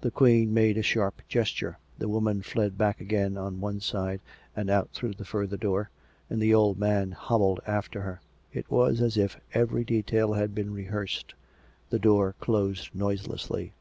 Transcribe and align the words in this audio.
The 0.00 0.10
Queen 0.10 0.52
made 0.52 0.76
a 0.76 0.82
sharp 0.82 1.22
gesture; 1.28 1.78
the 1.96 2.08
woman 2.08 2.42
fled 2.42 2.76
back 2.76 3.00
again 3.00 3.36
on 3.36 3.60
one 3.60 3.78
side, 3.78 4.20
and 4.56 4.68
out 4.68 4.90
through 4.90 5.12
the 5.12 5.24
further 5.24 5.56
door, 5.56 5.88
and 6.28 6.42
the 6.42 6.52
old 6.52 6.80
man 6.80 7.12
hobbled 7.12 7.60
after 7.64 8.00
her. 8.00 8.20
It 8.52 8.68
was 8.68 9.00
as 9.00 9.16
if 9.16 9.38
every 9.54 9.84
detail 9.84 10.32
had 10.32 10.52
been 10.52 10.72
rehearsed. 10.72 11.34
The 11.90 12.00
door 12.00 12.34
closed 12.40 12.92
noiselessly. 12.92 13.72